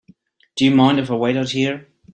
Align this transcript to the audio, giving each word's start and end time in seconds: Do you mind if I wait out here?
Do 0.55 0.65
you 0.65 0.71
mind 0.73 0.99
if 0.99 1.11
I 1.11 1.13
wait 1.13 1.37
out 1.37 1.49
here? 1.51 1.87